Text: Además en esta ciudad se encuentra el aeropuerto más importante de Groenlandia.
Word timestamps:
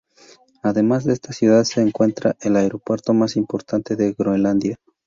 Además 0.63 1.05
en 1.05 1.11
esta 1.11 1.31
ciudad 1.31 1.63
se 1.63 1.79
encuentra 1.79 2.35
el 2.41 2.55
aeropuerto 2.57 3.13
más 3.13 3.35
importante 3.35 3.95
de 3.95 4.13
Groenlandia. 4.13 4.77